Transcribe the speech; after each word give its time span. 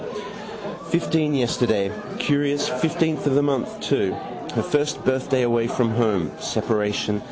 Fifteen 0.89 1.35
yesterday. 1.35 1.91
Curious, 2.17 2.67
fifteenth 2.67 3.27
of 3.27 3.35
the 3.35 3.43
month 3.43 3.79
too. 3.81 4.13
Her 4.55 4.63
first 4.63 5.05
birthday 5.05 5.43
away 5.43 5.67
from 5.67 5.91
home. 5.91 6.31
Separation. 6.39 7.19